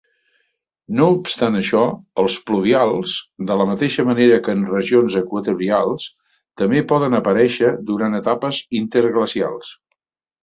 No 0.99 1.07
obstant 1.15 1.57
això, 1.57 1.81
els 2.21 2.37
pluvials, 2.47 3.17
de 3.51 3.57
la 3.59 3.67
mateixa 3.71 4.05
manera 4.07 4.39
que 4.47 4.55
en 4.59 4.63
regions 4.71 5.17
equatorials, 5.21 6.07
també 6.63 6.81
poden 6.93 7.17
aparèixer 7.19 7.71
durant 7.91 8.21
etapes 8.21 8.63
interglacials. 8.81 9.71